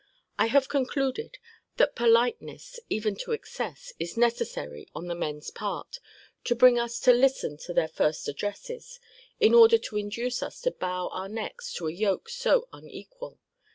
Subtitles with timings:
[0.39, 1.37] I have concluded,
[1.77, 5.99] that politeness, even to excess, is necessary on the men's part,
[6.45, 8.99] to bring us to listen to their first addresses,
[9.39, 13.37] in order to induce us to bow our necks to a yoke so unequal.